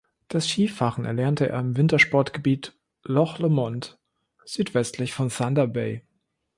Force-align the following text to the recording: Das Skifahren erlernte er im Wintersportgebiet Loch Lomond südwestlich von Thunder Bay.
Das 0.29 0.47
Skifahren 0.49 1.05
erlernte 1.05 1.47
er 1.47 1.59
im 1.59 1.77
Wintersportgebiet 1.77 2.75
Loch 3.03 3.37
Lomond 3.37 3.99
südwestlich 4.45 5.13
von 5.13 5.29
Thunder 5.29 5.67
Bay. 5.67 6.01